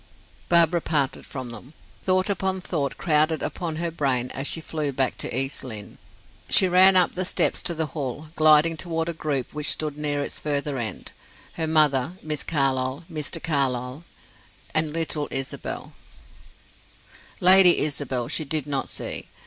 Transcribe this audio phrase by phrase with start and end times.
[0.49, 1.75] Barbara parted from them.
[2.01, 5.99] Thought upon thought crowded upon her brain as she flew back to East Lynne.
[6.49, 10.23] She ran up the steps to the hall, gliding toward a group which stood near
[10.23, 11.11] its further end
[11.53, 13.37] her mother, Miss Carlyle, Mr.
[13.43, 14.03] Carlyle,
[14.73, 15.93] and little Isabel;
[17.39, 19.29] Lady Isabel she did not see.